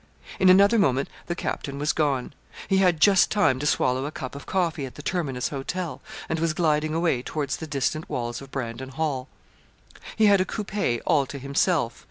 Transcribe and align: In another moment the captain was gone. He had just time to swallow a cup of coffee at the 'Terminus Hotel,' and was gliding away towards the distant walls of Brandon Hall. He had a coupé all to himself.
In 0.39 0.49
another 0.49 0.79
moment 0.79 1.09
the 1.27 1.35
captain 1.35 1.77
was 1.77 1.93
gone. 1.93 2.33
He 2.67 2.77
had 2.77 2.99
just 2.99 3.29
time 3.29 3.59
to 3.59 3.67
swallow 3.67 4.05
a 4.07 4.11
cup 4.11 4.33
of 4.33 4.47
coffee 4.47 4.87
at 4.87 4.95
the 4.95 5.03
'Terminus 5.03 5.49
Hotel,' 5.49 6.01
and 6.27 6.39
was 6.39 6.53
gliding 6.55 6.95
away 6.95 7.21
towards 7.21 7.57
the 7.57 7.67
distant 7.67 8.09
walls 8.09 8.41
of 8.41 8.49
Brandon 8.49 8.89
Hall. 8.89 9.27
He 10.15 10.25
had 10.25 10.41
a 10.41 10.45
coupé 10.45 11.01
all 11.05 11.27
to 11.27 11.37
himself. 11.37 11.99